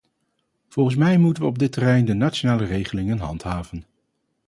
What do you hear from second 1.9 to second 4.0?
de nationale regelingen handhaven.